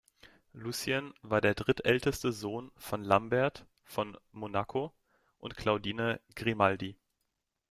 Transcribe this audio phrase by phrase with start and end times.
[0.53, 4.91] Lucien war der drittälteste Sohn von Lambert von Monaco
[5.37, 6.97] und Claudine Grimaldi.